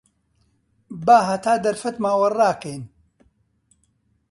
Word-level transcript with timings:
با 1.05 1.17
هەتا 1.29 1.53
دەرفەت 1.65 1.95
ماوە 2.03 2.27
ڕاکەین 2.37 2.81